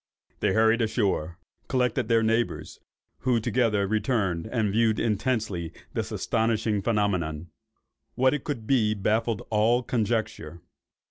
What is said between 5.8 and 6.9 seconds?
this astonishing